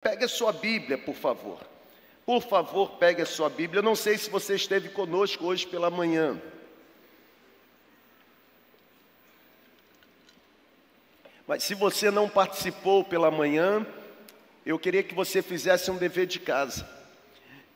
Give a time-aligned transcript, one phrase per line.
[0.00, 1.60] Pegue a sua Bíblia, por favor.
[2.24, 3.80] Por favor, pegue a sua Bíblia.
[3.80, 6.40] Eu não sei se você esteve conosco hoje pela manhã.
[11.46, 13.86] Mas se você não participou pela manhã,
[14.64, 16.88] eu queria que você fizesse um dever de casa.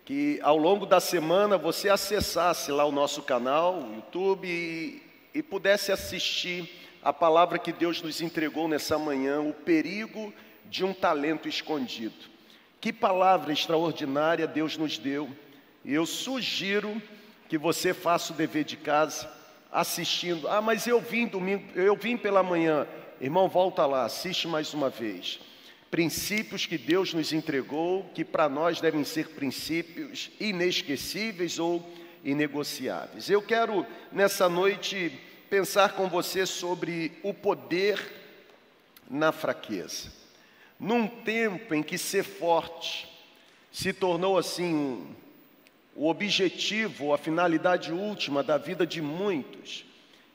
[0.05, 5.03] Que ao longo da semana você acessasse lá o nosso canal, o YouTube, e,
[5.35, 6.71] e pudesse assistir
[7.03, 10.33] a palavra que Deus nos entregou nessa manhã, o perigo
[10.71, 12.35] de um talento escondido.
[12.85, 15.31] Que palavra extraordinária Deus nos deu.
[15.83, 17.01] E eu sugiro
[17.49, 19.27] que você faça o dever de casa
[19.73, 20.47] assistindo.
[20.49, 22.87] Ah, mas eu vim domingo, eu vim pela manhã.
[23.21, 25.41] Irmão, volta lá, assiste mais uma vez.
[25.91, 31.91] Princípios que Deus nos entregou, que para nós devem ser princípios inesquecíveis ou
[32.23, 33.31] inegociáveis.
[33.31, 35.11] Eu quero nessa noite
[35.49, 37.99] pensar com você sobre o poder
[39.09, 40.24] na fraqueza
[40.85, 43.09] num tempo em que ser forte
[43.73, 45.07] se tornou assim um,
[45.97, 49.87] o objetivo, a finalidade última da vida de muitos,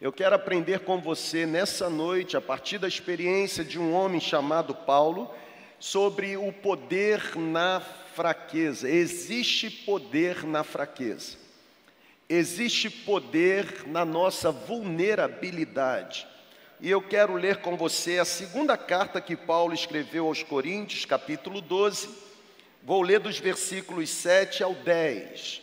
[0.01, 4.73] eu quero aprender com você nessa noite, a partir da experiência de um homem chamado
[4.73, 5.29] Paulo,
[5.77, 7.79] sobre o poder na
[8.15, 8.89] fraqueza.
[8.89, 11.37] Existe poder na fraqueza.
[12.27, 16.25] Existe poder na nossa vulnerabilidade.
[16.81, 21.59] E eu quero ler com você a segunda carta que Paulo escreveu aos Coríntios, capítulo
[21.59, 22.07] 12.
[22.81, 25.61] Vou ler dos versículos 7 ao 10.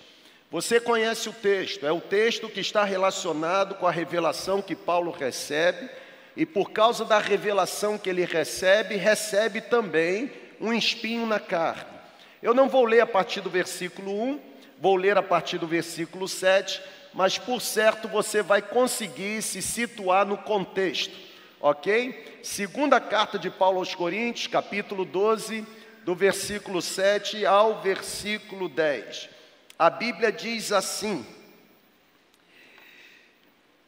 [0.50, 5.10] Você conhece o texto, é o texto que está relacionado com a revelação que Paulo
[5.10, 5.88] recebe,
[6.36, 11.96] e por causa da revelação que ele recebe, recebe também um espinho na carne.
[12.42, 14.40] Eu não vou ler a partir do versículo 1,
[14.78, 16.82] vou ler a partir do versículo 7
[17.16, 21.16] mas por certo você vai conseguir se situar no contexto,
[21.58, 22.40] ok?
[22.42, 25.66] Segunda carta de Paulo aos Coríntios, capítulo 12,
[26.04, 29.30] do versículo 7 ao versículo 10.
[29.78, 31.24] A Bíblia diz assim: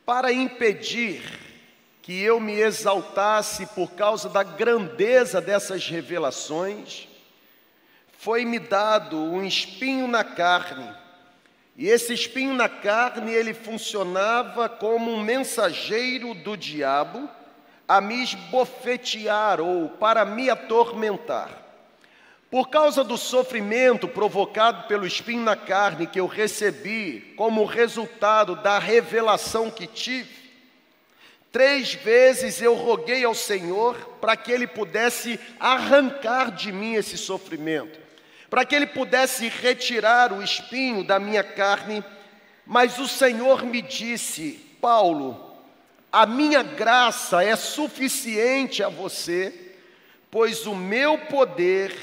[0.06, 1.22] Para impedir
[2.00, 7.06] que eu me exaltasse por causa da grandeza dessas revelações,
[8.18, 11.07] foi-me dado um espinho na carne
[11.78, 17.30] e esse espinho na carne, ele funcionava como um mensageiro do diabo
[17.86, 21.50] a me esbofetear ou para me atormentar.
[22.50, 28.80] Por causa do sofrimento provocado pelo espinho na carne que eu recebi como resultado da
[28.80, 30.50] revelação que tive,
[31.52, 38.07] três vezes eu roguei ao Senhor para que Ele pudesse arrancar de mim esse sofrimento
[38.50, 42.02] para que ele pudesse retirar o espinho da minha carne,
[42.66, 45.56] mas o Senhor me disse: Paulo,
[46.10, 49.74] a minha graça é suficiente a você,
[50.30, 51.94] pois o meu poder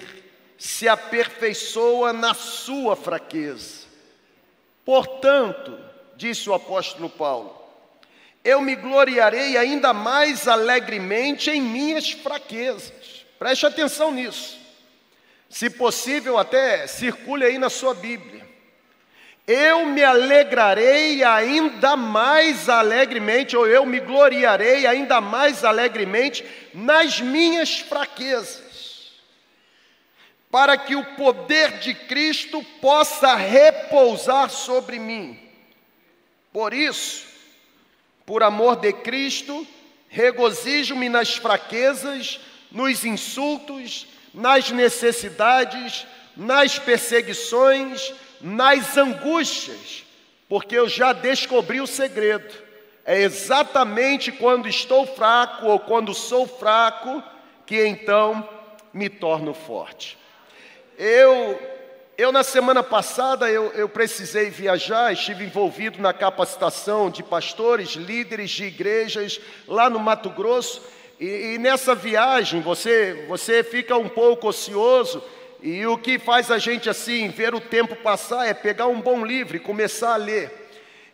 [0.57, 3.85] se aperfeiçoa na sua fraqueza.
[4.83, 5.77] Portanto,
[6.15, 7.55] disse o apóstolo Paulo,
[8.43, 13.25] eu me gloriarei ainda mais alegremente em minhas fraquezas.
[13.39, 14.64] Preste atenção nisso.
[15.49, 18.45] Se possível, até circule aí na sua Bíblia.
[19.47, 27.79] Eu me alegrarei ainda mais alegremente, ou eu me gloriarei ainda mais alegremente nas minhas
[27.79, 29.11] fraquezas,
[30.49, 35.39] para que o poder de Cristo possa repousar sobre mim.
[36.51, 37.27] Por isso,
[38.25, 39.67] por amor de Cristo,
[40.09, 42.39] regozijo-me nas fraquezas,
[42.71, 50.05] nos insultos, nas necessidades, nas perseguições, nas angústias,
[50.49, 52.53] porque eu já descobri o segredo.
[53.05, 57.23] É exatamente quando estou fraco ou quando sou fraco
[57.65, 58.47] que então
[58.93, 60.17] me torno forte.
[60.97, 61.59] Eu,
[62.17, 68.51] eu na semana passada eu, eu precisei viajar, estive envolvido na capacitação de pastores, líderes
[68.51, 70.81] de igrejas lá no Mato Grosso
[71.19, 75.23] e, e, nessa viagem você, você fica um pouco ocioso,
[75.61, 79.25] e o que faz a gente assim, ver o tempo passar, é pegar um bom
[79.25, 80.51] livro e começar a ler.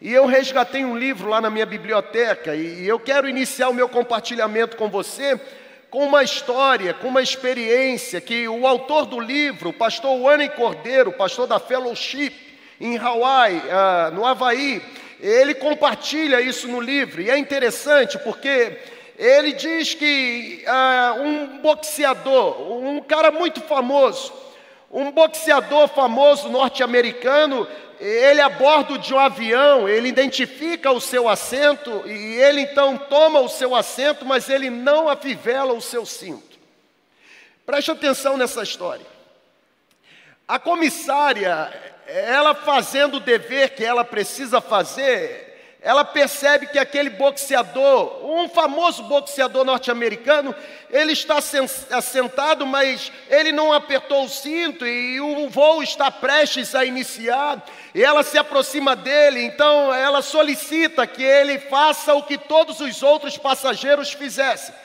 [0.01, 3.73] E eu resgatei um livro lá na minha biblioteca, e, e eu quero iniciar o
[3.73, 5.39] meu compartilhamento com você
[5.91, 11.45] com uma história, com uma experiência que o autor do livro, pastor Wayne Cordeiro, pastor
[11.45, 12.31] da Fellowship
[12.79, 14.81] em Hawaii, uh, no Havaí,
[15.19, 18.77] ele compartilha isso no livro, e é interessante porque
[19.21, 24.33] ele diz que uh, um boxeador, um cara muito famoso,
[24.89, 27.67] um boxeador famoso norte-americano,
[27.99, 33.39] ele a bordo de um avião, ele identifica o seu assento e ele então toma
[33.41, 36.57] o seu assento, mas ele não afivela o seu cinto.
[37.63, 39.05] Preste atenção nessa história.
[40.47, 41.71] A comissária,
[42.07, 45.50] ela fazendo o dever que ela precisa fazer,
[45.83, 50.53] ela percebe que aquele boxeador, um famoso boxeador norte-americano,
[50.91, 51.39] ele está
[51.89, 57.65] assentado, mas ele não apertou o cinto e o voo está prestes a iniciar.
[57.95, 63.01] E ela se aproxima dele, então ela solicita que ele faça o que todos os
[63.01, 64.75] outros passageiros fizessem,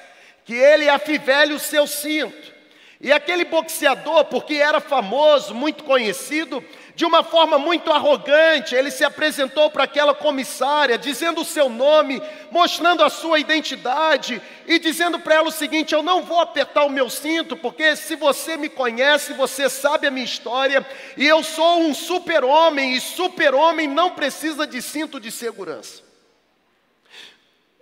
[0.47, 2.56] que ele afivele o seu cinto.
[2.99, 6.65] E aquele boxeador, porque era famoso, muito conhecido,
[6.95, 12.23] de uma forma muito arrogante, ele se apresentou para aquela comissária, dizendo o seu nome,
[12.51, 16.91] mostrando a sua identidade e dizendo para ela o seguinte: Eu não vou apertar o
[16.91, 20.85] meu cinto, porque se você me conhece, você sabe a minha história,
[21.19, 26.03] e eu sou um super-homem, e super-homem não precisa de cinto de segurança.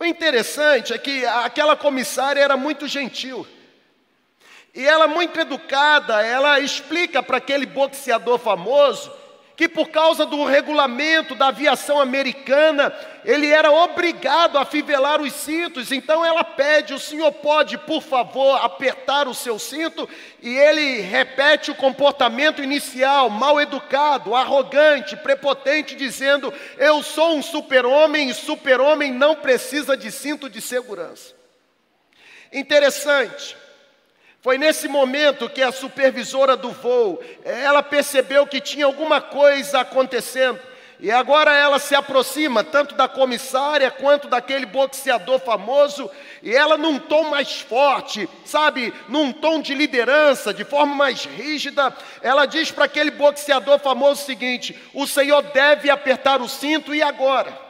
[0.00, 3.46] O interessante é que aquela comissária era muito gentil.
[4.74, 9.12] E ela, muito educada, ela explica para aquele boxeador famoso
[9.56, 12.92] que, por causa do regulamento da aviação americana,
[13.24, 15.92] ele era obrigado a fivelar os cintos.
[15.92, 20.08] Então ela pede: o senhor pode, por favor, apertar o seu cinto?
[20.42, 28.30] E ele repete o comportamento inicial, mal educado, arrogante, prepotente, dizendo: Eu sou um super-homem
[28.30, 31.32] e super-homem não precisa de cinto de segurança.
[32.52, 33.62] Interessante.
[34.44, 40.60] Foi nesse momento que a supervisora do voo, ela percebeu que tinha alguma coisa acontecendo.
[41.00, 46.10] E agora ela se aproxima tanto da comissária quanto daquele boxeador famoso,
[46.42, 51.96] e ela num tom mais forte, sabe, num tom de liderança, de forma mais rígida,
[52.20, 57.02] ela diz para aquele boxeador famoso o seguinte: "O Senhor deve apertar o cinto e
[57.02, 57.63] agora?"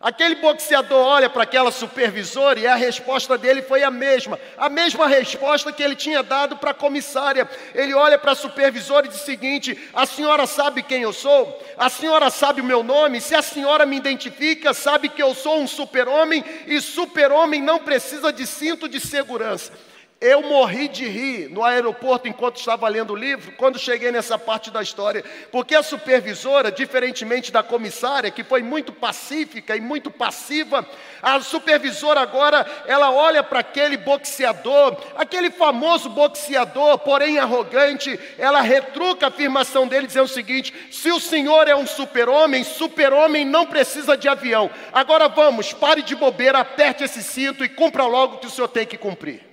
[0.00, 5.06] Aquele boxeador olha para aquela supervisora e a resposta dele foi a mesma, a mesma
[5.06, 7.46] resposta que ele tinha dado para a comissária.
[7.74, 11.62] Ele olha para a supervisora e diz o seguinte: A senhora sabe quem eu sou?
[11.76, 13.20] A senhora sabe o meu nome?
[13.20, 18.32] Se a senhora me identifica, sabe que eu sou um super-homem e super-homem não precisa
[18.32, 19.89] de cinto de segurança.
[20.20, 24.70] Eu morri de rir no aeroporto enquanto estava lendo o livro, quando cheguei nessa parte
[24.70, 30.86] da história, porque a supervisora, diferentemente da comissária, que foi muito pacífica e muito passiva,
[31.22, 39.24] a supervisora agora, ela olha para aquele boxeador, aquele famoso boxeador, porém arrogante, ela retruca
[39.24, 44.18] a afirmação dele dizendo o seguinte: se o senhor é um super-homem, super-homem não precisa
[44.18, 44.70] de avião.
[44.92, 48.68] Agora vamos, pare de bobeira, aperte esse cinto e cumpra logo o que o senhor
[48.68, 49.49] tem que cumprir.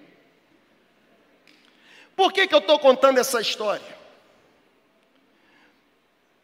[2.18, 3.96] Por que, que eu estou contando essa história?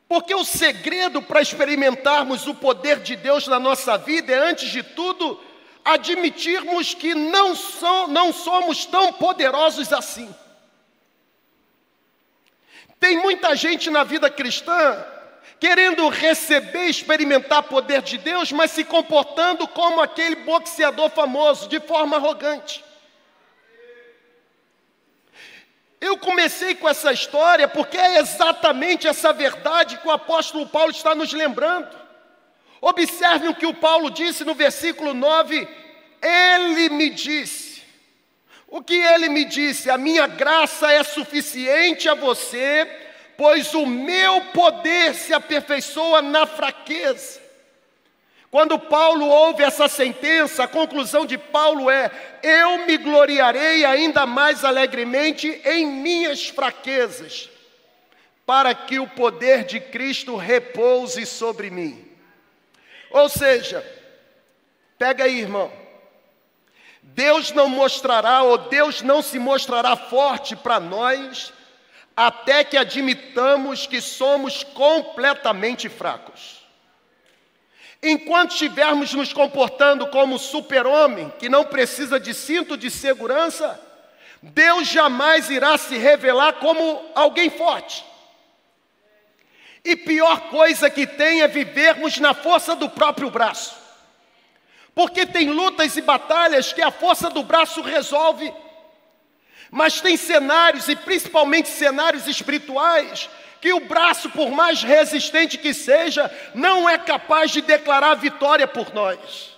[0.07, 4.83] Porque o segredo para experimentarmos o poder de Deus na nossa vida é, antes de
[4.83, 5.41] tudo,
[5.83, 7.53] admitirmos que não,
[8.09, 10.33] não somos tão poderosos assim.
[12.99, 15.03] Tem muita gente na vida cristã
[15.59, 22.17] querendo receber, experimentar poder de Deus, mas se comportando como aquele boxeador famoso, de forma
[22.17, 22.83] arrogante.
[26.03, 31.13] Eu comecei com essa história porque é exatamente essa verdade que o apóstolo Paulo está
[31.13, 31.89] nos lembrando.
[32.81, 35.67] Observe o que o Paulo disse no versículo 9:
[36.21, 37.83] Ele me disse.
[38.67, 39.91] O que ele me disse?
[39.91, 42.89] A minha graça é suficiente a você,
[43.37, 47.42] pois o meu poder se aperfeiçoa na fraqueza.
[48.53, 52.11] Quando Paulo ouve essa sentença, a conclusão de Paulo é:
[52.43, 57.49] Eu me gloriarei ainda mais alegremente em minhas fraquezas,
[58.45, 62.07] para que o poder de Cristo repouse sobre mim.
[63.09, 63.83] Ou seja,
[64.99, 65.73] pega aí, irmão.
[67.01, 71.51] Deus não mostrará, ou Deus não se mostrará forte para nós,
[72.15, 76.62] até que admitamos que somos completamente fracos.
[78.05, 83.79] Enquanto estivermos nos comportando como super-homem, que não precisa de cinto de segurança,
[84.41, 88.03] Deus jamais irá se revelar como alguém forte.
[89.85, 93.73] E pior coisa que tem é vivermos na força do próprio braço.
[94.93, 98.53] Porque tem lutas e batalhas que a força do braço resolve.
[99.71, 103.29] Mas tem cenários, e principalmente cenários espirituais,
[103.63, 108.93] que o braço, por mais resistente que seja, não é capaz de declarar vitória por
[108.93, 109.55] nós.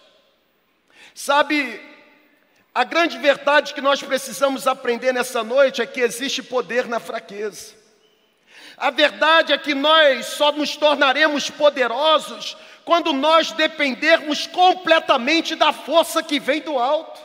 [1.16, 1.82] Sabe,
[2.72, 7.74] a grande verdade que nós precisamos aprender nessa noite é que existe poder na fraqueza.
[8.78, 16.22] A verdade é que nós só nos tornaremos poderosos quando nós dependermos completamente da força
[16.22, 17.20] que vem do alto.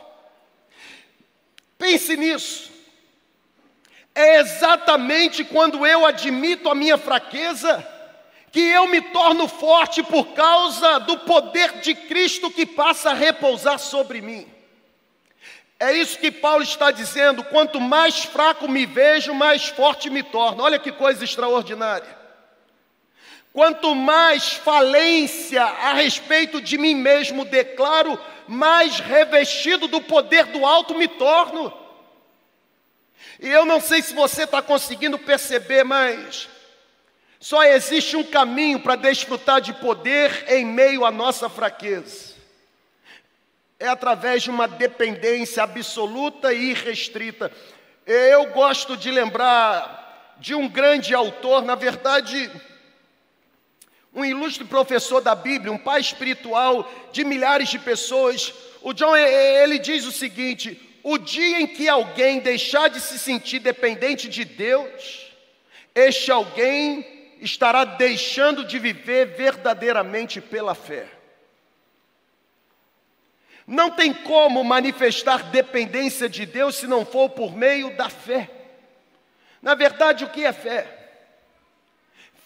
[1.77, 2.71] Pense nisso.
[4.15, 7.87] É exatamente quando eu admito a minha fraqueza
[8.53, 13.79] que eu me torno forte por causa do poder de Cristo que passa a repousar
[13.79, 14.47] sobre mim.
[15.79, 20.63] É isso que Paulo está dizendo: quanto mais fraco me vejo, mais forte me torno.
[20.63, 22.19] Olha que coisa extraordinária.
[23.53, 30.95] Quanto mais falência a respeito de mim mesmo declaro, mais revestido do poder do alto
[30.95, 31.73] me torno.
[33.39, 36.49] E eu não sei se você está conseguindo perceber, mas
[37.39, 42.35] só existe um caminho para desfrutar de poder em meio à nossa fraqueza.
[43.79, 47.51] É através de uma dependência absoluta e irrestrita.
[48.07, 52.51] Eu gosto de lembrar de um grande autor, na verdade,
[54.15, 58.53] um ilustre professor da Bíblia, um pai espiritual de milhares de pessoas.
[58.83, 63.59] O John, ele diz o seguinte: o dia em que alguém deixar de se sentir
[63.59, 65.33] dependente de Deus,
[65.95, 71.07] este alguém estará deixando de viver verdadeiramente pela fé.
[73.67, 78.51] Não tem como manifestar dependência de Deus se não for por meio da fé.
[79.63, 80.99] Na verdade, o que é fé?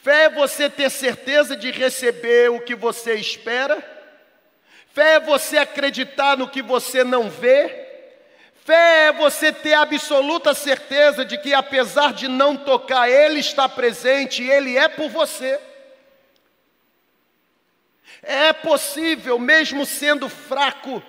[0.02, 3.82] Fé é você ter certeza de receber o que você espera.
[4.92, 7.83] Fé é você acreditar no que você não vê.
[8.64, 14.42] Fé é você ter absoluta certeza de que, apesar de não tocar, Ele está presente
[14.42, 15.61] e Ele é por você.
[18.23, 21.02] É possível, mesmo sendo fraco,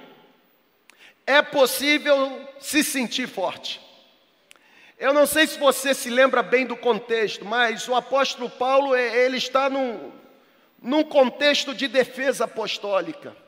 [1.25, 3.79] é possível se sentir forte.
[4.99, 9.37] Eu não sei se você se lembra bem do contexto, mas o apóstolo Paulo, ele
[9.37, 10.11] está num,
[10.81, 13.44] num contexto de defesa apostólica.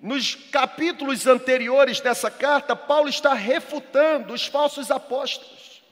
[0.00, 5.82] Nos capítulos anteriores dessa carta, Paulo está refutando os falsos apóstolos.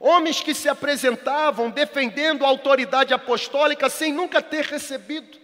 [0.00, 5.38] Homens que se apresentavam defendendo a autoridade apostólica sem nunca ter recebido.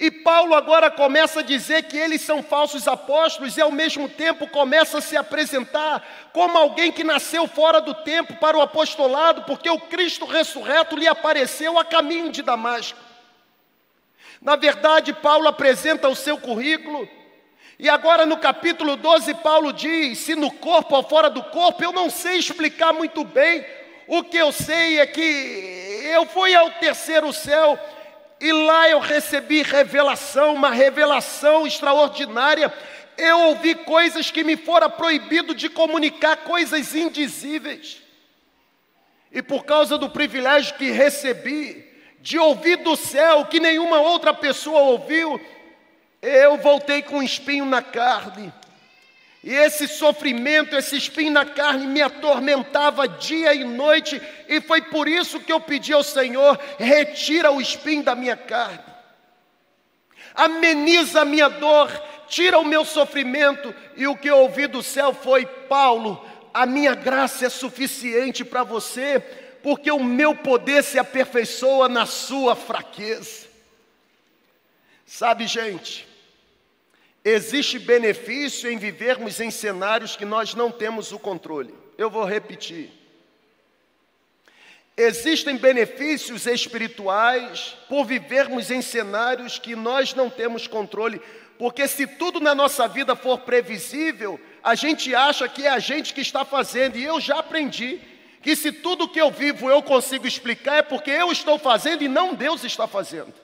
[0.00, 4.48] E Paulo agora começa a dizer que eles são falsos apóstolos e ao mesmo tempo
[4.48, 9.68] começa a se apresentar como alguém que nasceu fora do tempo para o apostolado, porque
[9.68, 13.09] o Cristo ressurreto lhe apareceu a caminho de Damasco.
[14.40, 17.08] Na verdade, Paulo apresenta o seu currículo,
[17.78, 21.92] e agora no capítulo 12, Paulo diz: se no corpo ou fora do corpo, eu
[21.92, 23.64] não sei explicar muito bem,
[24.06, 25.22] o que eu sei é que
[26.12, 27.78] eu fui ao terceiro céu
[28.40, 32.72] e lá eu recebi revelação, uma revelação extraordinária.
[33.16, 38.00] Eu ouvi coisas que me fora proibido de comunicar, coisas indizíveis.
[39.30, 41.89] E por causa do privilégio que recebi,
[42.20, 45.40] de ouvir do céu que nenhuma outra pessoa ouviu,
[46.20, 48.52] eu voltei com um espinho na carne.
[49.42, 55.08] E esse sofrimento, esse espinho na carne me atormentava dia e noite, e foi por
[55.08, 58.84] isso que eu pedi ao Senhor: retira o espinho da minha carne,
[60.34, 61.90] ameniza a minha dor,
[62.28, 63.74] tira o meu sofrimento.
[63.96, 66.22] E o que eu ouvi do céu foi: Paulo,
[66.52, 69.20] a minha graça é suficiente para você,
[69.62, 73.48] porque o meu poder se aperfeiçoa na sua fraqueza.
[75.06, 76.08] Sabe, gente,
[77.24, 81.74] Existe benefício em vivermos em cenários que nós não temos o controle.
[81.98, 82.90] Eu vou repetir.
[84.96, 91.20] Existem benefícios espirituais por vivermos em cenários que nós não temos controle,
[91.58, 96.14] porque se tudo na nossa vida for previsível, a gente acha que é a gente
[96.14, 98.00] que está fazendo, e eu já aprendi
[98.42, 102.08] que se tudo que eu vivo eu consigo explicar, é porque eu estou fazendo e
[102.08, 103.34] não Deus está fazendo.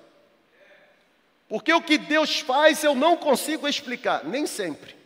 [1.49, 4.97] Porque o que Deus faz eu não consigo explicar, nem sempre.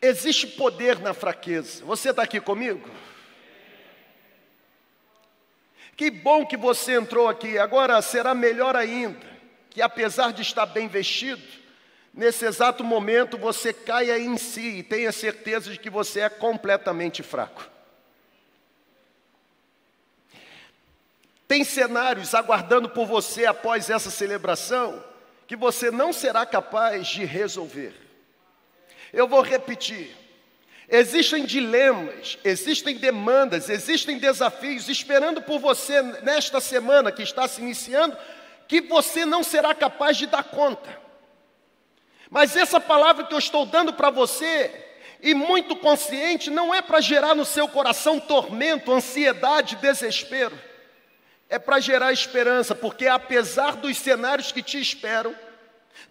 [0.00, 1.84] Existe poder na fraqueza.
[1.84, 2.88] Você está aqui comigo?
[5.96, 7.58] Que bom que você entrou aqui.
[7.58, 9.26] Agora será melhor ainda
[9.70, 11.42] que, apesar de estar bem vestido,
[12.12, 17.22] nesse exato momento você caia em si e tenha certeza de que você é completamente
[17.22, 17.68] fraco.
[21.46, 25.02] Tem cenários aguardando por você após essa celebração
[25.46, 27.94] que você não será capaz de resolver.
[29.12, 30.14] Eu vou repetir.
[30.90, 38.16] Existem dilemas, existem demandas, existem desafios esperando por você nesta semana que está se iniciando,
[38.66, 41.07] que você não será capaz de dar conta.
[42.30, 44.70] Mas essa palavra que eu estou dando para você,
[45.20, 50.56] e muito consciente, não é para gerar no seu coração tormento, ansiedade, desespero
[51.50, 55.34] é para gerar esperança, porque apesar dos cenários que te esperam,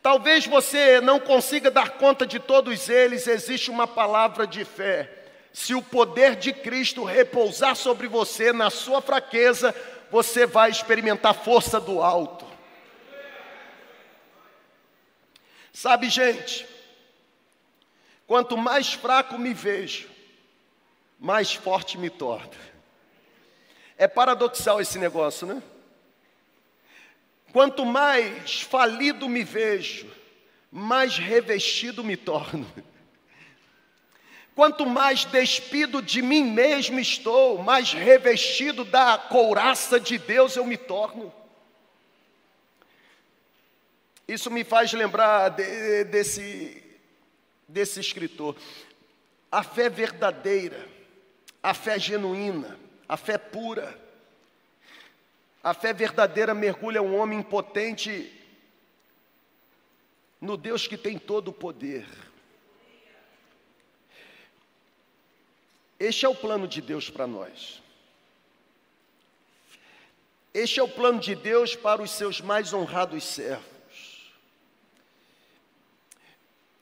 [0.02, 5.10] Talvez você não consiga dar conta de todos eles, existe uma palavra de fé.
[5.52, 9.74] Se o poder de Cristo repousar sobre você na sua fraqueza,
[10.12, 12.46] você vai experimentar força do alto.
[15.80, 16.68] Sabe, gente,
[18.26, 20.10] quanto mais fraco me vejo,
[21.20, 22.50] mais forte me torno.
[23.96, 25.62] É paradoxal esse negócio, né?
[27.54, 30.12] Quanto mais falido me vejo,
[30.72, 32.66] mais revestido me torno.
[34.56, 40.76] Quanto mais despido de mim mesmo estou, mais revestido da couraça de Deus eu me
[40.76, 41.32] torno.
[44.28, 46.84] Isso me faz lembrar de, desse,
[47.68, 48.58] desse escritor.
[49.50, 50.86] A fé verdadeira,
[51.64, 53.98] a fé genuína, a fé pura,
[55.64, 58.34] a fé verdadeira mergulha um homem impotente
[60.42, 62.06] no Deus que tem todo o poder.
[65.98, 67.82] Este é o plano de Deus para nós.
[70.54, 73.77] Este é o plano de Deus para os seus mais honrados servos.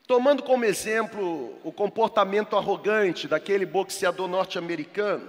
[0.08, 5.28] Tomando como exemplo o comportamento arrogante daquele boxeador norte-americano,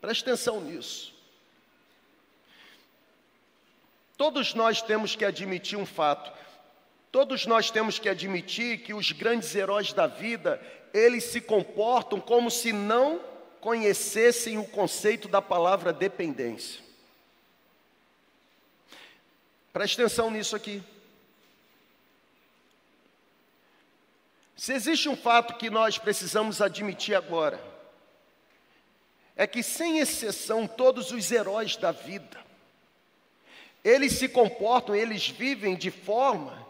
[0.00, 1.12] preste atenção nisso.
[4.16, 6.32] Todos nós temos que admitir um fato.
[7.10, 10.62] Todos nós temos que admitir que os grandes heróis da vida,
[10.94, 13.20] eles se comportam como se não
[13.60, 16.80] conhecessem o conceito da palavra dependência.
[19.72, 20.82] Preste atenção nisso aqui.
[24.62, 27.60] Se existe um fato que nós precisamos admitir agora,
[29.34, 32.38] é que, sem exceção, todos os heróis da vida,
[33.82, 36.64] eles se comportam, eles vivem de forma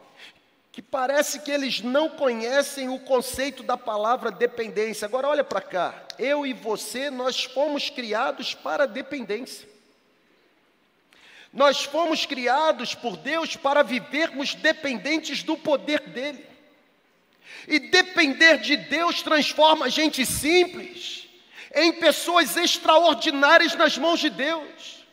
[0.72, 5.04] que parece que eles não conhecem o conceito da palavra dependência.
[5.04, 9.68] Agora olha para cá, eu e você, nós fomos criados para dependência.
[11.52, 16.51] Nós fomos criados por Deus para vivermos dependentes do poder dele.
[17.68, 21.28] E depender de Deus transforma gente simples
[21.74, 25.04] em pessoas extraordinárias nas mãos de Deus.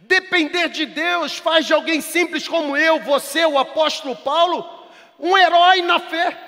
[0.00, 4.68] Depender de Deus faz de alguém simples como eu, você, o apóstolo Paulo,
[5.18, 6.38] um herói na fé.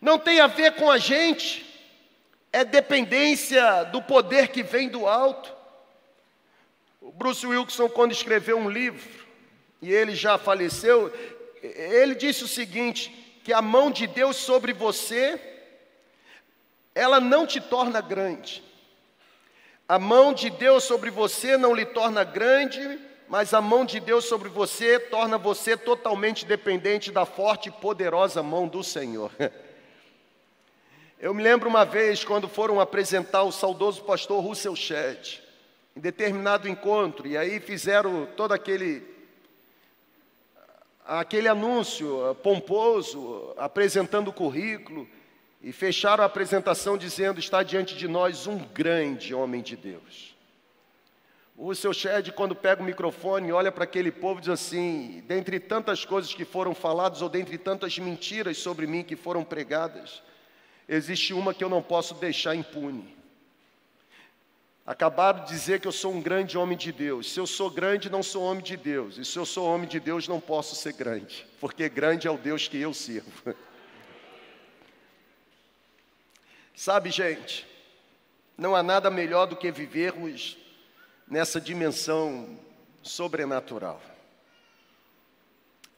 [0.00, 1.64] Não tem a ver com a gente,
[2.52, 5.52] é dependência do poder que vem do alto.
[7.00, 9.26] O Bruce Wilson, quando escreveu um livro,
[9.80, 11.12] e ele já faleceu,
[11.62, 15.40] ele disse o seguinte: que a mão de Deus sobre você,
[16.94, 18.62] ela não te torna grande,
[19.88, 22.98] a mão de Deus sobre você não lhe torna grande,
[23.28, 28.42] mas a mão de Deus sobre você torna você totalmente dependente da forte e poderosa
[28.42, 29.30] mão do Senhor.
[31.18, 35.40] Eu me lembro uma vez quando foram apresentar o saudoso pastor Russell Shedd,
[35.96, 39.11] em determinado encontro, e aí fizeram todo aquele
[41.06, 45.08] aquele anúncio pomposo, apresentando o currículo,
[45.62, 50.32] e fecharam a apresentação dizendo: Está diante de nós um grande homem de Deus.
[51.56, 55.60] O seu Shed, quando pega o microfone, olha para aquele povo e diz assim: dentre
[55.60, 60.22] tantas coisas que foram faladas, ou dentre tantas mentiras sobre mim que foram pregadas,
[60.88, 63.21] existe uma que eu não posso deixar impune.
[64.84, 67.32] Acabaram de dizer que eu sou um grande homem de Deus.
[67.32, 69.16] Se eu sou grande, não sou homem de Deus.
[69.16, 72.36] E se eu sou homem de Deus, não posso ser grande, porque grande é o
[72.36, 73.30] Deus que eu sirvo.
[76.74, 77.64] Sabe, gente,
[78.58, 80.58] não há nada melhor do que vivermos
[81.28, 82.58] nessa dimensão
[83.02, 84.02] sobrenatural.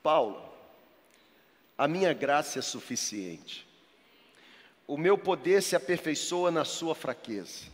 [0.03, 0.43] Paulo,
[1.79, 3.67] a minha graça é suficiente.
[4.87, 7.74] O meu poder se aperfeiçoa na sua fraqueza.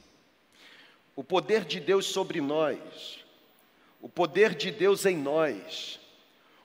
[1.20, 3.22] O poder de Deus sobre nós,
[4.00, 6.00] o poder de Deus em nós,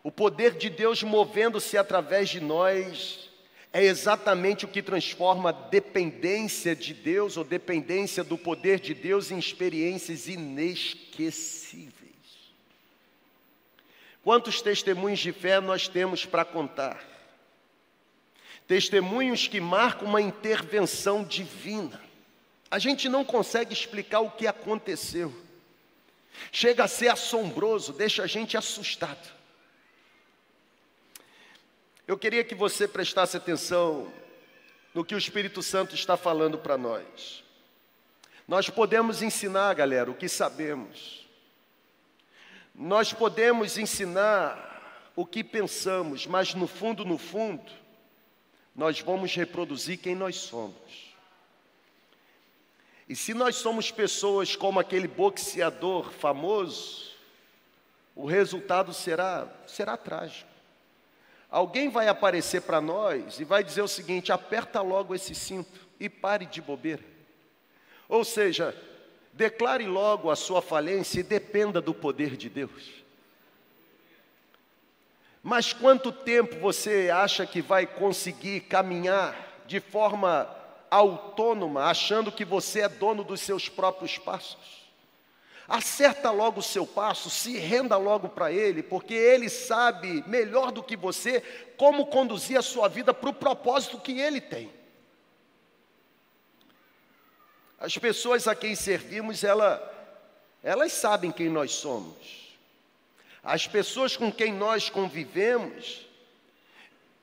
[0.01, 3.29] o poder de Deus movendo-se através de nós,
[3.73, 9.37] é exatamente o que transforma dependência de Deus ou dependência do poder de Deus em
[9.37, 11.91] experiências inesquecíveis.
[14.23, 17.03] Quantos testemunhos de fé nós temos para contar?
[18.65, 22.04] Testemunhos que marcam uma intervenção divina.
[22.75, 25.33] A gente não consegue explicar o que aconteceu.
[26.51, 29.33] Chega a ser assombroso, deixa a gente assustado.
[32.05, 34.11] Eu queria que você prestasse atenção
[34.93, 37.45] no que o Espírito Santo está falando para nós.
[38.45, 41.25] Nós podemos ensinar, galera, o que sabemos.
[42.75, 47.71] Nós podemos ensinar o que pensamos, mas no fundo, no fundo,
[48.75, 51.04] nós vamos reproduzir quem nós somos.
[53.07, 57.11] E se nós somos pessoas como aquele boxeador famoso,
[58.15, 60.49] o resultado será será trágico.
[61.49, 66.09] Alguém vai aparecer para nós e vai dizer o seguinte: aperta logo esse cinto e
[66.09, 67.03] pare de bobeira.
[68.09, 68.75] Ou seja,
[69.33, 73.05] declare logo a sua falência e dependa do poder de Deus.
[75.43, 80.49] Mas quanto tempo você acha que vai conseguir caminhar de forma
[80.95, 84.85] autônoma, achando que você é dono dos seus próprios passos?
[85.67, 90.83] Acerta logo o seu passo, se renda logo para Ele, porque Ele sabe melhor do
[90.83, 91.41] que você
[91.75, 94.71] como conduzir a sua vida para o propósito que Ele tem.
[97.79, 99.81] As pessoas a quem servimos, ela,
[100.63, 102.55] elas sabem quem nós somos.
[103.43, 106.04] As pessoas com quem nós convivemos,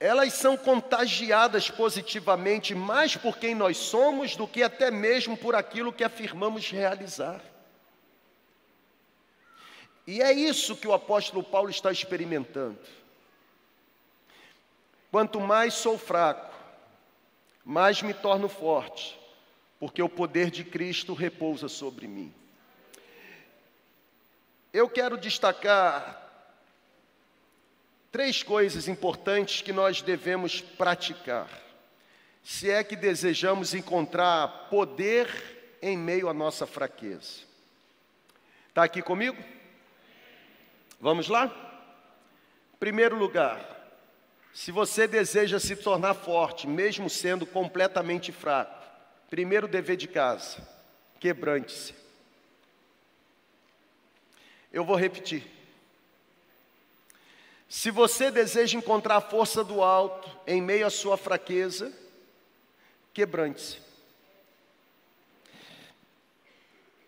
[0.03, 5.93] elas são contagiadas positivamente mais por quem nós somos do que até mesmo por aquilo
[5.93, 7.41] que afirmamos realizar.
[10.05, 12.81] E é isso que o apóstolo Paulo está experimentando.
[15.09, 16.53] Quanto mais sou fraco,
[17.65, 19.17] mais me torno forte,
[19.79, 22.35] porque o poder de Cristo repousa sobre mim.
[24.73, 26.22] Eu quero destacar
[28.12, 31.48] três coisas importantes que nós devemos praticar,
[32.44, 37.40] se é que desejamos encontrar poder em meio à nossa fraqueza.
[38.68, 39.42] Está aqui comigo?
[41.01, 41.51] Vamos lá?
[42.79, 43.72] Primeiro lugar,
[44.53, 48.85] se você deseja se tornar forte, mesmo sendo completamente fraco,
[49.31, 50.66] primeiro dever de casa,
[51.18, 51.94] quebrante-se.
[54.70, 55.62] Eu vou repetir.
[57.73, 61.91] Se você deseja encontrar a força do alto em meio à sua fraqueza,
[63.15, 63.79] quebrante-se.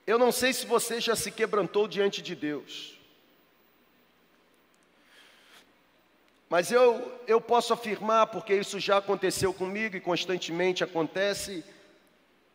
[0.07, 2.99] Eu não sei se você já se quebrantou diante de Deus,
[6.49, 11.63] mas eu, eu posso afirmar, porque isso já aconteceu comigo e constantemente acontece,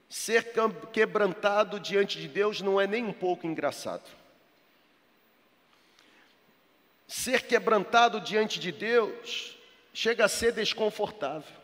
[0.09, 0.51] ser
[0.91, 4.18] quebrantado diante de Deus não é nem um pouco engraçado.
[7.09, 9.57] Ser quebrantado diante de Deus
[9.91, 11.57] chega a ser desconfortável.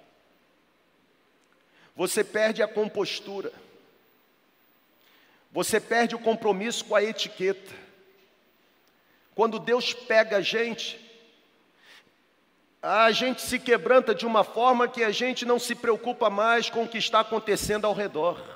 [1.96, 3.54] Você perde a compostura.
[5.52, 7.72] Você perde o compromisso com a etiqueta.
[9.36, 11.00] Quando Deus pega a gente,
[12.82, 16.86] a gente se quebranta de uma forma que a gente não se preocupa mais com
[16.86, 18.55] o que está acontecendo ao redor.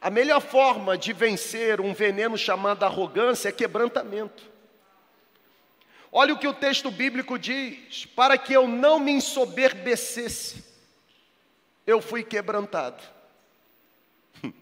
[0.00, 4.44] A melhor forma de vencer um veneno chamado arrogância é quebrantamento.
[6.10, 10.64] Olha o que o texto bíblico diz: para que eu não me ensoberbecesse,
[11.86, 13.02] eu fui quebrantado.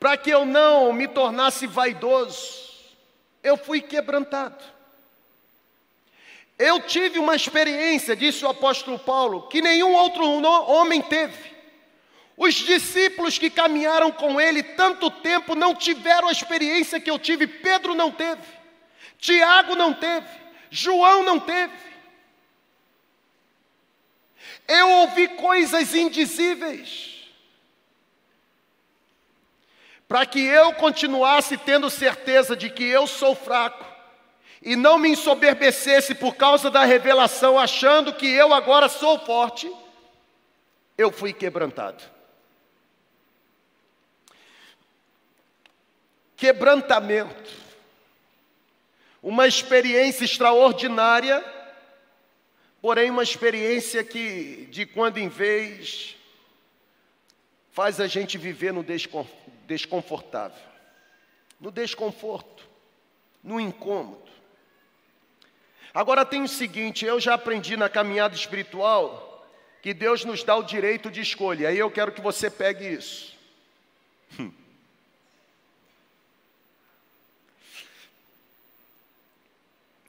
[0.00, 2.70] para que eu não me tornasse vaidoso,
[3.42, 4.62] eu fui quebrantado.
[6.58, 11.49] Eu tive uma experiência, disse o apóstolo Paulo, que nenhum outro homem teve.
[12.42, 17.46] Os discípulos que caminharam com ele tanto tempo não tiveram a experiência que eu tive.
[17.46, 18.40] Pedro não teve,
[19.18, 20.26] Tiago não teve,
[20.70, 21.76] João não teve.
[24.66, 27.28] Eu ouvi coisas indizíveis.
[30.08, 33.84] Para que eu continuasse tendo certeza de que eu sou fraco
[34.62, 39.70] e não me ensoberbecesse por causa da revelação, achando que eu agora sou forte,
[40.96, 42.19] eu fui quebrantado.
[46.40, 47.52] Quebrantamento,
[49.22, 51.44] uma experiência extraordinária,
[52.80, 56.16] porém uma experiência que de quando em vez
[57.72, 58.82] faz a gente viver no
[59.66, 60.62] desconfortável,
[61.60, 62.66] no desconforto,
[63.44, 64.30] no incômodo.
[65.92, 69.46] Agora tem o seguinte, eu já aprendi na caminhada espiritual
[69.82, 71.68] que Deus nos dá o direito de escolha.
[71.68, 73.36] Aí eu quero que você pegue isso.
[74.38, 74.59] Hum.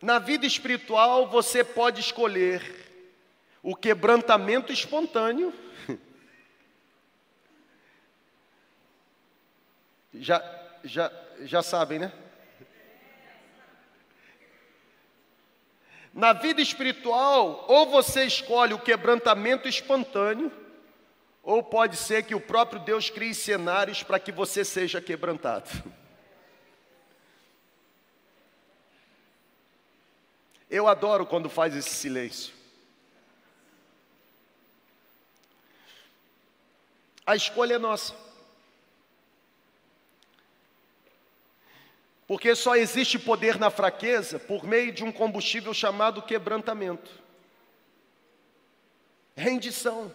[0.02, 2.64] Na vida espiritual, você pode escolher
[3.62, 5.54] o quebrantamento espontâneo.
[10.14, 10.44] Já,
[10.84, 11.10] já,
[11.44, 12.12] já sabem, né?
[16.14, 20.52] Na vida espiritual, ou você escolhe o quebrantamento espontâneo,
[21.42, 25.70] ou pode ser que o próprio Deus crie cenários para que você seja quebrantado.
[30.71, 32.53] Eu adoro quando faz esse silêncio.
[37.25, 38.15] A escolha é nossa.
[42.25, 47.12] Porque só existe poder na fraqueza por meio de um combustível chamado quebrantamento,
[49.36, 50.10] rendição.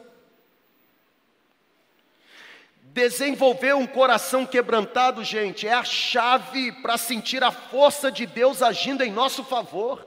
[2.80, 9.04] Desenvolver um coração quebrantado, gente, é a chave para sentir a força de Deus agindo
[9.04, 10.05] em nosso favor.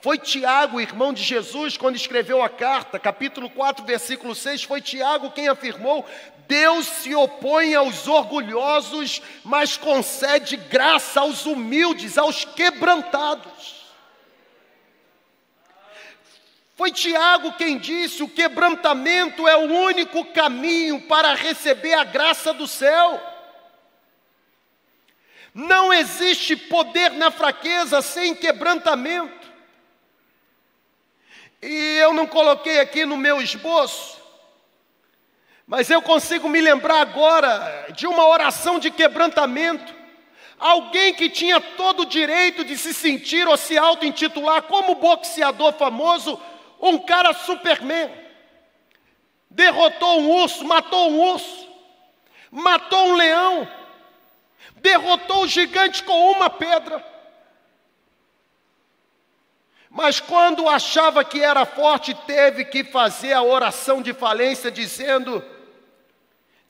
[0.00, 5.30] Foi Tiago, irmão de Jesus, quando escreveu a carta, capítulo 4, versículo 6, foi Tiago
[5.30, 6.06] quem afirmou:
[6.46, 13.84] Deus se opõe aos orgulhosos, mas concede graça aos humildes, aos quebrantados.
[16.76, 22.66] Foi Tiago quem disse: o quebrantamento é o único caminho para receber a graça do
[22.66, 23.20] céu.
[25.54, 29.43] Não existe poder na fraqueza sem quebrantamento.
[31.66, 34.20] E eu não coloquei aqui no meu esboço,
[35.66, 39.94] mas eu consigo me lembrar agora de uma oração de quebrantamento.
[40.58, 46.38] Alguém que tinha todo o direito de se sentir ou se auto-intitular como boxeador famoso,
[46.78, 48.10] um cara superman.
[49.48, 51.66] Derrotou um urso, matou um urso,
[52.50, 53.66] matou um leão,
[54.82, 57.13] derrotou o gigante com uma pedra.
[59.94, 65.42] Mas quando achava que era forte, teve que fazer a oração de falência, dizendo: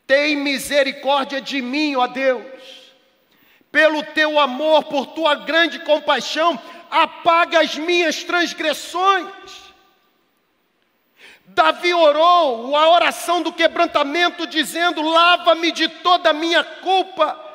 [0.07, 2.45] Tem misericórdia de mim, ó Deus,
[3.73, 6.61] pelo teu amor, por tua grande compaixão,
[6.91, 9.27] apaga as minhas transgressões.
[11.47, 17.54] Davi orou a oração do quebrantamento, dizendo: Lava-me de toda a minha culpa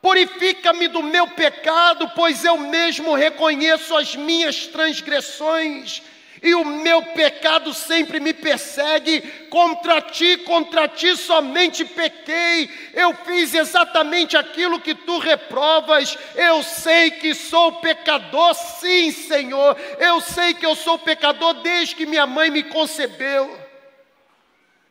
[0.00, 6.02] Purifica-me do meu pecado, pois eu mesmo reconheço as minhas transgressões
[6.42, 9.20] e o meu pecado sempre me persegue.
[9.50, 12.70] Contra ti, contra ti somente pequei.
[12.94, 16.16] Eu fiz exatamente aquilo que tu reprovas.
[16.34, 19.76] Eu sei que sou pecador, sim, Senhor.
[19.98, 23.58] Eu sei que eu sou pecador desde que minha mãe me concebeu.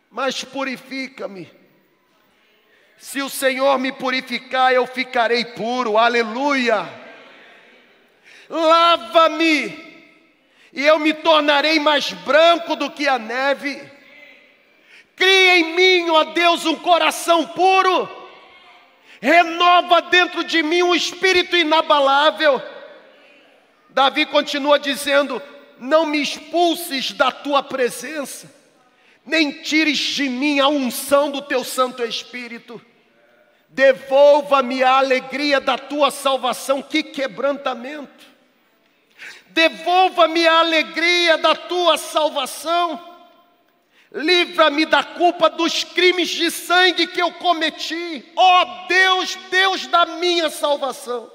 [0.10, 1.57] Mas purifica-me
[2.98, 6.88] se o Senhor me purificar, eu ficarei puro, aleluia.
[8.50, 9.86] Lava-me,
[10.74, 13.80] e eu me tornarei mais branco do que a neve.
[15.16, 18.10] Cria em mim, ó Deus, um coração puro,
[19.22, 22.62] renova dentro de mim um espírito inabalável.
[23.90, 25.42] Davi continua dizendo:
[25.80, 28.57] Não me expulses da tua presença
[29.28, 32.82] nem tires de mim a unção do teu Santo Espírito.
[33.68, 38.26] Devolva-me a alegria da tua salvação, que quebrantamento.
[39.48, 43.16] Devolva-me a alegria da tua salvação.
[44.14, 48.26] Livra-me da culpa dos crimes de sangue que eu cometi.
[48.34, 51.30] Ó oh Deus, Deus da minha salvação.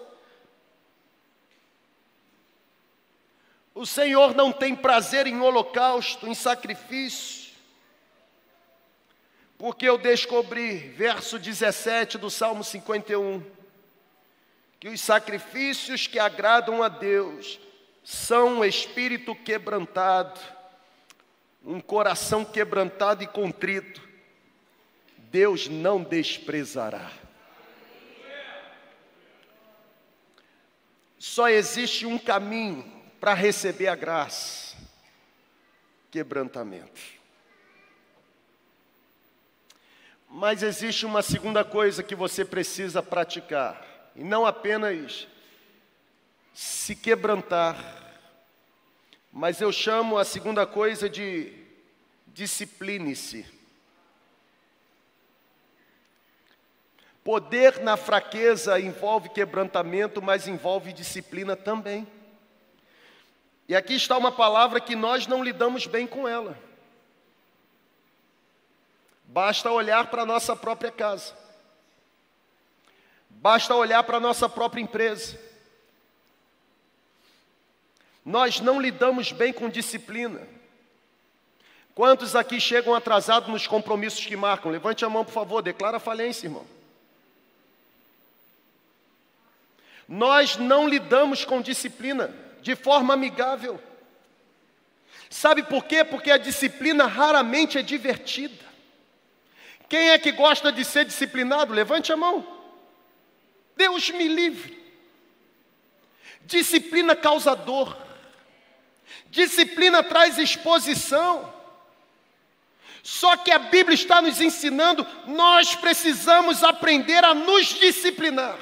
[3.75, 7.42] O Senhor não tem prazer em holocausto, em sacrifício
[9.63, 13.49] porque eu descobri, verso 17 do Salmo 51,
[14.81, 17.61] que os sacrifícios que agradam a Deus
[18.03, 20.41] são um espírito quebrantado,
[21.65, 24.03] um coração quebrantado e contrito.
[25.31, 27.13] Deus não desprezará.
[31.21, 32.85] Só existe um caminho
[33.21, 34.77] para receber a graça:
[36.11, 37.22] quebrantamento.
[40.35, 45.29] Mas existe uma segunda coisa que você precisa praticar, e não apenas
[46.55, 47.77] se quebrantar,
[49.31, 51.53] mas eu chamo a segunda coisa de
[52.29, 53.45] discipline-se.
[57.23, 62.09] Poder na fraqueza envolve quebrantamento, mas envolve disciplina também.
[63.69, 66.72] E aqui está uma palavra que nós não lidamos bem com ela.
[69.33, 71.33] Basta olhar para a nossa própria casa.
[73.31, 75.41] Basta olhar para a nossa própria empresa.
[78.23, 80.47] Nós não lidamos bem com disciplina.
[81.95, 84.71] Quantos aqui chegam atrasados nos compromissos que marcam?
[84.71, 86.67] Levante a mão, por favor, declara falência, irmão.
[90.07, 93.83] Nós não lidamos com disciplina de forma amigável.
[95.31, 96.05] Sabe por quê?
[96.05, 98.72] Porque a disciplina raramente é divertida.
[99.93, 101.75] Quem é que gosta de ser disciplinado?
[101.75, 102.47] Levante a mão.
[103.77, 104.83] Deus me livre.
[106.47, 107.95] Disciplina causa dor.
[109.27, 111.53] Disciplina traz exposição.
[113.03, 118.59] Só que a Bíblia está nos ensinando, nós precisamos aprender a nos disciplinar.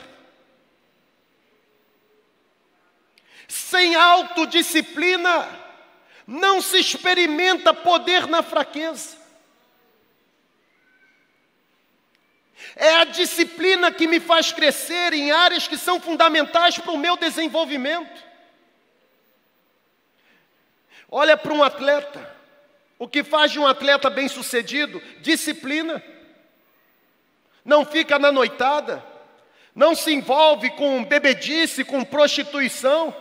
[3.46, 5.48] Sem autodisciplina,
[6.26, 9.19] não se experimenta poder na fraqueza.
[12.76, 17.16] É a disciplina que me faz crescer em áreas que são fundamentais para o meu
[17.16, 18.22] desenvolvimento.
[21.10, 22.38] Olha para um atleta.
[22.98, 25.02] O que faz de um atleta bem-sucedido?
[25.20, 26.02] Disciplina.
[27.64, 29.04] Não fica na noitada.
[29.74, 33.14] Não se envolve com bebedice, com prostituição.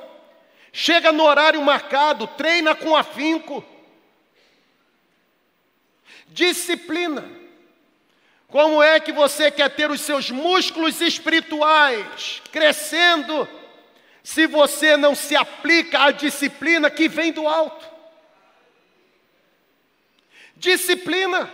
[0.71, 3.63] Chega no horário marcado, treina com afinco.
[6.27, 7.38] Disciplina.
[8.49, 13.47] Como é que você quer ter os seus músculos espirituais crescendo
[14.23, 17.87] se você não se aplica à disciplina que vem do alto?
[20.55, 21.49] Disciplina.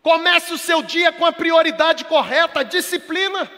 [0.00, 3.50] Comece o seu dia com a prioridade correta, disciplina.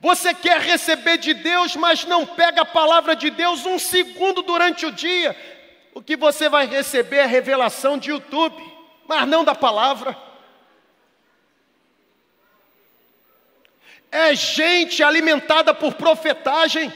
[0.00, 4.84] Você quer receber de Deus, mas não pega a palavra de Deus um segundo durante
[4.84, 5.36] o dia.
[5.94, 8.77] O que você vai receber é revelação de YouTube
[9.08, 10.14] mas não da palavra.
[14.12, 16.92] É gente alimentada por profetagem,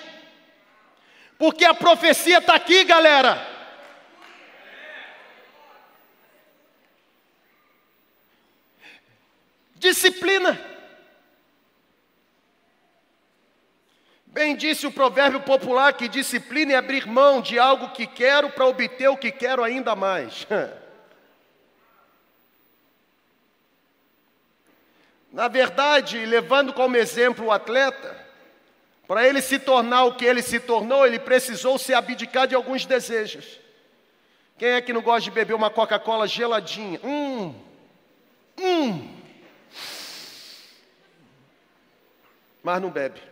[1.39, 3.51] porque a profecia está aqui, galera.
[9.77, 10.71] Disciplina.
[14.27, 18.67] Bem disse o provérbio popular que disciplina é abrir mão de algo que quero para
[18.67, 20.47] obter o que quero ainda mais.
[25.33, 28.23] Na verdade, levando como exemplo o atleta,
[29.09, 32.85] para ele se tornar o que ele se tornou, ele precisou se abdicar de alguns
[32.85, 33.59] desejos.
[34.59, 37.01] Quem é que não gosta de beber uma Coca-Cola geladinha?
[37.03, 37.55] Hum,
[38.59, 39.19] hum.
[42.63, 43.32] Mas não bebe.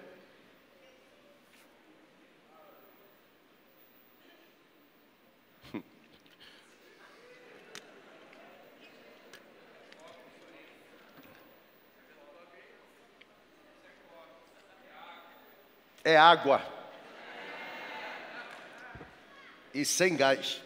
[16.04, 16.62] É água
[19.74, 20.60] e sem gás.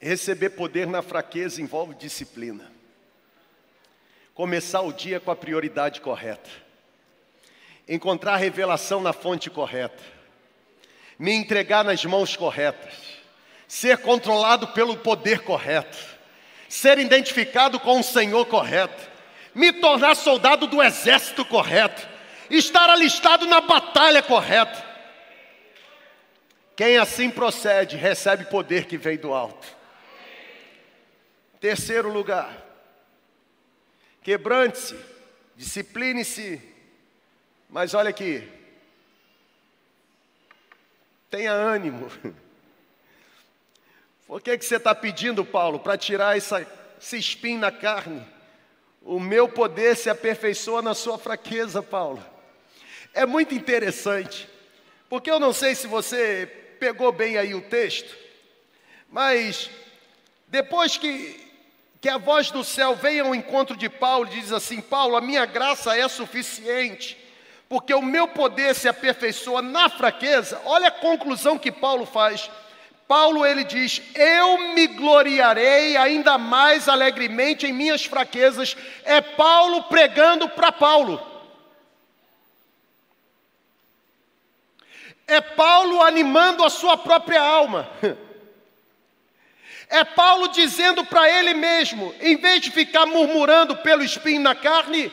[0.00, 2.70] Receber poder na fraqueza envolve disciplina.
[4.34, 6.50] Começar o dia com a prioridade correta.
[7.88, 10.02] Encontrar revelação na fonte correta.
[11.18, 12.94] Me entregar nas mãos corretas.
[13.68, 15.98] Ser controlado pelo poder correto.
[16.68, 19.11] Ser identificado com o Senhor correto
[19.54, 22.08] me tornar soldado do exército correto,
[22.48, 24.92] estar alistado na batalha correta.
[26.76, 29.66] Quem assim procede, recebe poder que vem do alto.
[31.60, 32.52] Terceiro lugar,
[34.22, 34.98] quebrante-se,
[35.54, 36.60] discipline-se,
[37.68, 38.48] mas olha aqui,
[41.30, 42.10] tenha ânimo.
[44.26, 46.66] Por que, que você está pedindo, Paulo, para tirar essa,
[46.98, 48.26] esse espinho na carne?
[49.04, 52.24] O meu poder se aperfeiçoa na sua fraqueza, Paulo.
[53.12, 54.48] É muito interessante,
[55.08, 56.46] porque eu não sei se você
[56.78, 58.16] pegou bem aí o texto,
[59.08, 59.68] mas
[60.48, 61.38] depois que,
[62.00, 65.20] que a voz do céu vem ao encontro de Paulo e diz assim: Paulo, a
[65.20, 67.18] minha graça é suficiente,
[67.68, 70.60] porque o meu poder se aperfeiçoa na fraqueza.
[70.64, 72.50] Olha a conclusão que Paulo faz.
[73.12, 78.74] Paulo ele diz: Eu me gloriarei ainda mais alegremente em minhas fraquezas.
[79.04, 81.20] É Paulo pregando para Paulo.
[85.26, 87.86] É Paulo animando a sua própria alma.
[89.94, 95.12] É Paulo dizendo para ele mesmo, em vez de ficar murmurando pelo espinho na carne,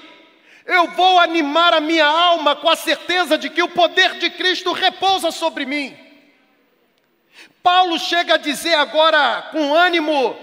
[0.66, 4.72] eu vou animar a minha alma com a certeza de que o poder de Cristo
[4.72, 6.09] repousa sobre mim.
[7.62, 10.36] Paulo chega a dizer agora, com ânimo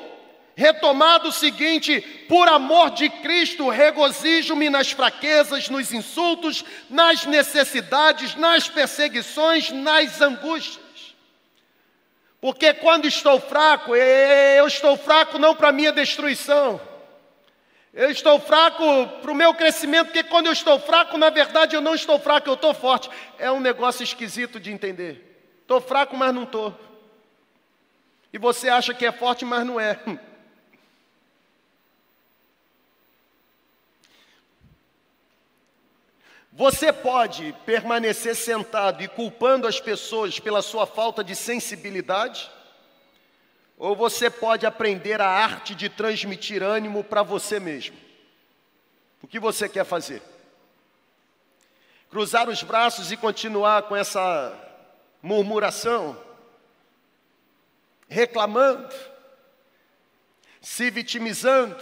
[0.56, 8.68] retomado, o seguinte: por amor de Cristo, regozijo-me nas fraquezas, nos insultos, nas necessidades, nas
[8.68, 10.84] perseguições, nas angústias.
[12.40, 16.80] Porque quando estou fraco, eu estou fraco não para minha destruição.
[17.92, 18.84] Eu estou fraco
[19.22, 22.48] para o meu crescimento, porque quando eu estou fraco, na verdade eu não estou fraco,
[22.48, 23.08] eu estou forte.
[23.38, 25.56] É um negócio esquisito de entender.
[25.62, 26.85] Estou fraco, mas não estou.
[28.36, 29.98] E você acha que é forte, mas não é.
[36.52, 42.50] Você pode permanecer sentado e culpando as pessoas pela sua falta de sensibilidade,
[43.78, 47.96] ou você pode aprender a arte de transmitir ânimo para você mesmo.
[49.22, 50.20] O que você quer fazer?
[52.10, 54.52] Cruzar os braços e continuar com essa
[55.22, 56.25] murmuração,
[58.08, 58.94] reclamando,
[60.60, 61.76] se vitimizando,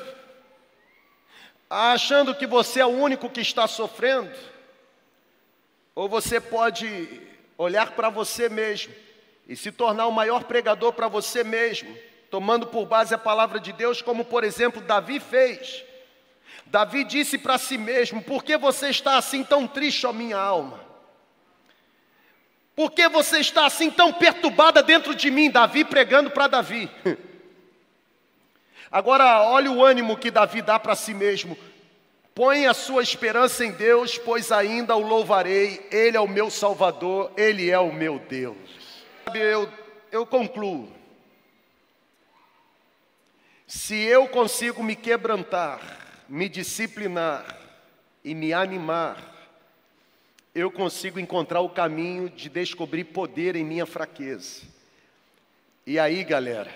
[1.68, 4.34] achando que você é o único que está sofrendo?
[5.94, 7.20] Ou você pode
[7.56, 8.94] olhar para você mesmo
[9.46, 11.96] e se tornar o maior pregador para você mesmo,
[12.30, 15.84] tomando por base a palavra de Deus, como por exemplo Davi fez.
[16.66, 20.83] Davi disse para si mesmo: Por que você está assim tão triste, ó minha alma?
[22.74, 25.50] Por que você está assim tão perturbada dentro de mim?
[25.50, 26.90] Davi pregando para Davi.
[28.90, 31.56] Agora, olha o ânimo que Davi dá para si mesmo.
[32.34, 35.86] Põe a sua esperança em Deus, pois ainda o louvarei.
[35.90, 38.56] Ele é o meu Salvador, Ele é o meu Deus.
[39.32, 39.68] Eu,
[40.10, 40.92] eu concluo.
[43.66, 45.80] Se eu consigo me quebrantar,
[46.28, 47.44] me disciplinar
[48.24, 49.33] e me animar,
[50.54, 54.62] eu consigo encontrar o caminho de descobrir poder em minha fraqueza.
[55.84, 56.72] E aí, galera,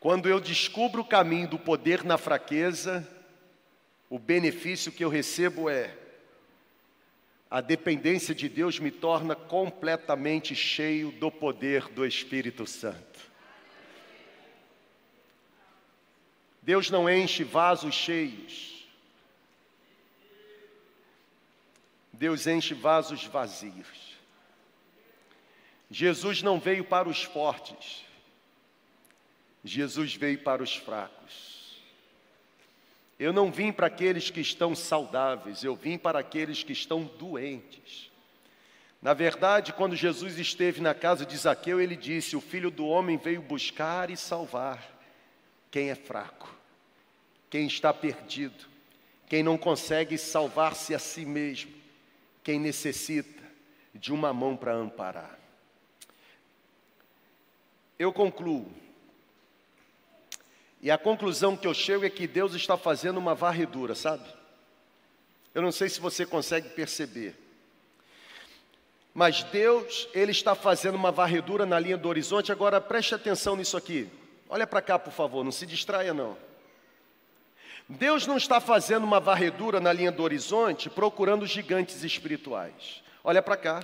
[0.00, 3.06] quando eu descubro o caminho do poder na fraqueza,
[4.08, 5.94] o benefício que eu recebo é
[7.50, 13.20] a dependência de Deus me torna completamente cheio do poder do Espírito Santo.
[16.62, 18.69] Deus não enche vasos cheios.
[22.20, 24.18] Deus enche vasos vazios.
[25.90, 28.04] Jesus não veio para os fortes.
[29.64, 31.80] Jesus veio para os fracos.
[33.18, 38.10] Eu não vim para aqueles que estão saudáveis, eu vim para aqueles que estão doentes.
[39.00, 43.16] Na verdade, quando Jesus esteve na casa de Zaqueu, ele disse: O filho do homem
[43.16, 44.86] veio buscar e salvar
[45.70, 46.54] quem é fraco,
[47.48, 48.66] quem está perdido,
[49.26, 51.79] quem não consegue salvar-se a si mesmo,
[52.42, 53.42] quem necessita
[53.94, 55.38] de uma mão para amparar.
[57.98, 58.72] Eu concluo
[60.82, 64.24] e a conclusão que eu chego é que Deus está fazendo uma varredura, sabe?
[65.54, 67.36] Eu não sei se você consegue perceber.
[69.12, 72.50] Mas Deus, Ele está fazendo uma varredura na linha do horizonte.
[72.50, 74.08] Agora preste atenção nisso aqui.
[74.48, 76.36] Olha para cá, por favor, não se distraia não.
[77.90, 83.02] Deus não está fazendo uma varredura na linha do horizonte procurando gigantes espirituais.
[83.24, 83.82] Olha para cá.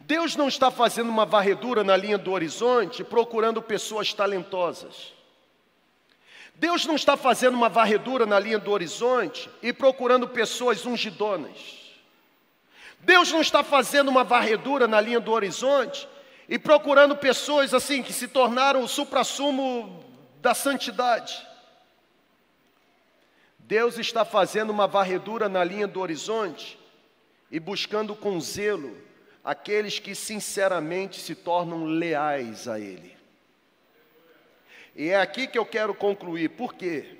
[0.00, 5.12] Deus não está fazendo uma varredura na linha do horizonte procurando pessoas talentosas.
[6.56, 11.78] Deus não está fazendo uma varredura na linha do horizonte e procurando pessoas ungidonas.
[12.98, 16.08] Deus não está fazendo uma varredura na linha do horizonte
[16.48, 20.04] e procurando pessoas assim que se tornaram o suprassumo
[20.40, 21.51] da santidade.
[23.62, 26.78] Deus está fazendo uma varredura na linha do horizonte
[27.50, 28.96] e buscando com zelo
[29.44, 33.16] aqueles que sinceramente se tornam leais a Ele.
[34.94, 37.18] E é aqui que eu quero concluir, por quê?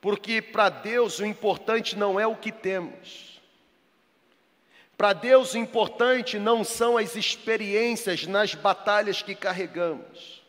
[0.00, 3.40] Porque para Deus o importante não é o que temos.
[4.96, 10.45] Para Deus o importante não são as experiências nas batalhas que carregamos.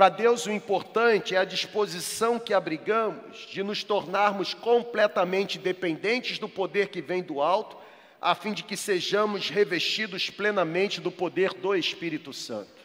[0.00, 6.48] Para Deus o importante é a disposição que abrigamos de nos tornarmos completamente dependentes do
[6.48, 7.76] poder que vem do alto
[8.18, 12.80] a fim de que sejamos revestidos plenamente do poder do Espírito Santo.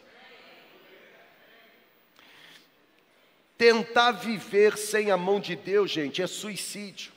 [3.56, 7.12] Tentar viver sem a mão de Deus, gente, é suicídio.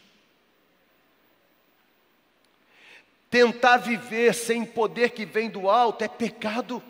[3.29, 6.81] Tentar viver sem poder que vem do alto é pecado.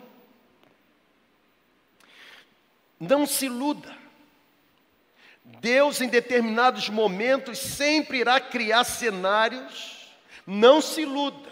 [3.00, 3.98] Não se iluda.
[5.42, 10.00] Deus, em determinados momentos, sempre irá criar cenários
[10.50, 11.50] não se iluda.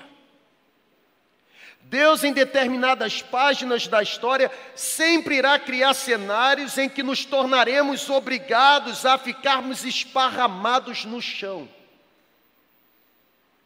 [1.82, 9.07] Deus, em determinadas páginas da história, sempre irá criar cenários em que nos tornaremos obrigados
[9.07, 11.68] a ficarmos esparramados no chão,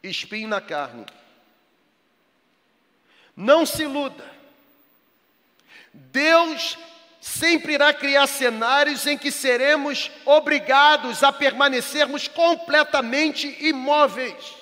[0.01, 1.05] espinho na carne.
[3.35, 4.31] Não se iluda.
[5.91, 6.77] Deus
[7.23, 14.55] sempre irá criar cenários em que seremos obrigados a permanecermos completamente imóveis.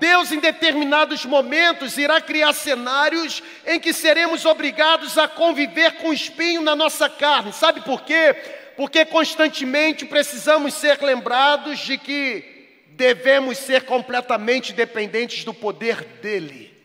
[0.00, 6.62] Deus, em determinados momentos, irá criar cenários em que seremos obrigados a conviver com espinho
[6.62, 7.52] na nossa carne.
[7.52, 8.34] Sabe por quê?
[8.78, 16.75] Porque constantemente precisamos ser lembrados de que devemos ser completamente dependentes do poder dEle.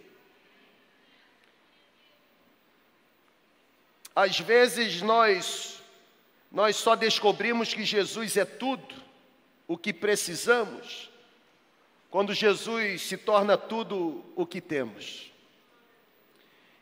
[4.15, 5.81] Às vezes nós
[6.51, 8.93] nós só descobrimos que Jesus é tudo
[9.67, 11.09] o que precisamos
[12.09, 15.31] quando Jesus se torna tudo o que temos.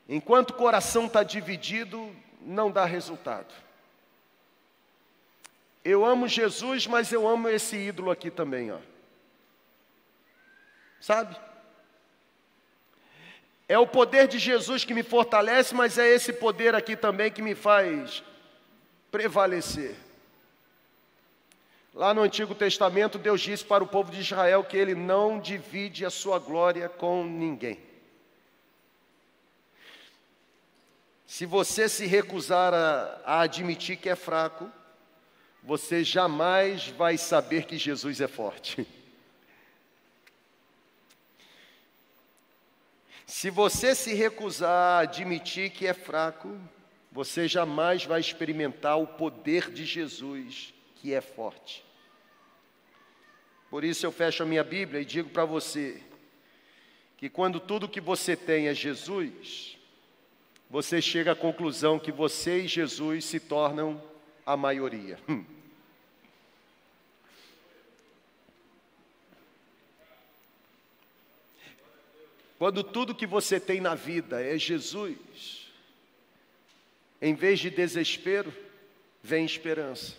[0.07, 3.53] Enquanto o coração está dividido, não dá resultado.
[5.85, 8.79] Eu amo Jesus, mas eu amo esse ídolo aqui também, ó.
[10.99, 11.39] Sabe?
[13.69, 17.39] É o poder de Jesus que me fortalece, mas é esse poder aqui também que
[17.39, 18.23] me faz
[19.11, 19.95] prevalecer.
[21.93, 26.03] Lá no Antigo Testamento, Deus disse para o povo de Israel que ele não divide
[26.03, 27.79] a sua glória com ninguém.
[31.27, 34.67] Se você se recusar a, a admitir que é fraco,
[35.61, 38.87] você jamais vai saber que Jesus é forte.
[43.29, 46.59] Se você se recusar a admitir que é fraco,
[47.11, 51.85] você jamais vai experimentar o poder de Jesus, que é forte.
[53.69, 56.01] Por isso eu fecho a minha Bíblia e digo para você
[57.17, 59.77] que quando tudo que você tem é Jesus,
[60.67, 64.01] você chega à conclusão que você e Jesus se tornam
[64.43, 65.19] a maioria.
[72.59, 75.71] Quando tudo que você tem na vida é Jesus,
[77.21, 78.53] em vez de desespero,
[79.23, 80.13] vem esperança.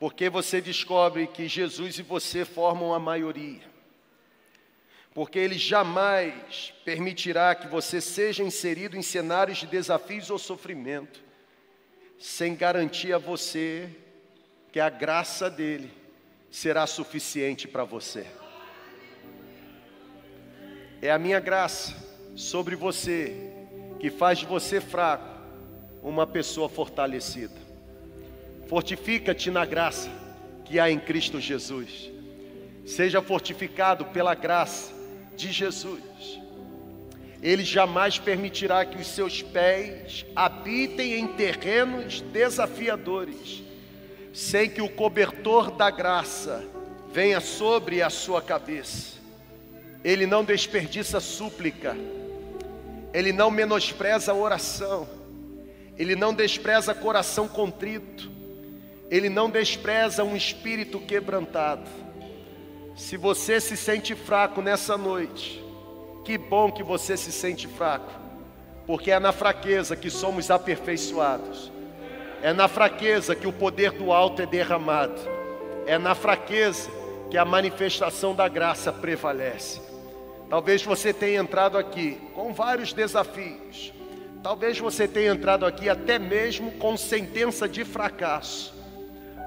[0.00, 3.60] Porque você descobre que Jesus e você formam a maioria.
[5.12, 11.22] Porque Ele jamais permitirá que você seja inserido em cenários de desafios ou sofrimento,
[12.18, 13.90] sem garantir a você
[14.72, 15.92] que a graça dele
[16.50, 18.26] será suficiente para você.
[21.02, 21.92] É a minha graça
[22.36, 23.34] sobre você
[23.98, 25.26] que faz de você fraco
[26.00, 27.60] uma pessoa fortalecida.
[28.68, 30.08] Fortifica-te na graça
[30.64, 32.08] que há em Cristo Jesus.
[32.86, 34.94] Seja fortificado pela graça
[35.36, 36.40] de Jesus.
[37.42, 43.64] Ele jamais permitirá que os seus pés habitem em terrenos desafiadores,
[44.32, 46.64] sem que o cobertor da graça
[47.12, 49.21] venha sobre a sua cabeça.
[50.04, 51.96] Ele não desperdiça súplica,
[53.14, 55.08] ele não menospreza a oração,
[55.98, 58.30] ele não despreza coração contrito,
[59.10, 61.88] ele não despreza um espírito quebrantado.
[62.96, 65.62] Se você se sente fraco nessa noite,
[66.24, 68.10] que bom que você se sente fraco,
[68.86, 71.70] porque é na fraqueza que somos aperfeiçoados,
[72.42, 75.20] é na fraqueza que o poder do alto é derramado,
[75.86, 76.90] é na fraqueza
[77.30, 79.91] que a manifestação da graça prevalece.
[80.52, 83.90] Talvez você tenha entrado aqui com vários desafios.
[84.42, 88.74] Talvez você tenha entrado aqui até mesmo com sentença de fracasso.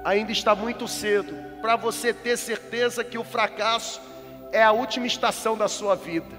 [0.04, 4.00] Ainda está muito cedo para você ter certeza que o fracasso
[4.50, 6.34] é a última estação da sua vida.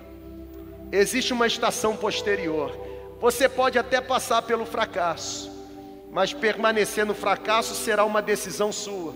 [0.91, 2.77] Existe uma estação posterior.
[3.21, 5.49] Você pode até passar pelo fracasso,
[6.11, 9.15] mas permanecer no fracasso será uma decisão sua,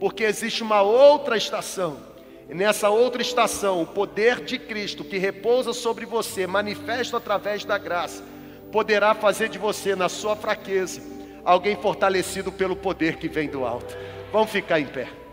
[0.00, 2.15] porque existe uma outra estação
[2.54, 8.22] nessa outra estação, o poder de Cristo que repousa sobre você, manifesto através da graça,
[8.70, 11.00] poderá fazer de você, na sua fraqueza,
[11.44, 13.96] alguém fortalecido pelo poder que vem do alto.
[14.32, 15.25] Vamos ficar em pé.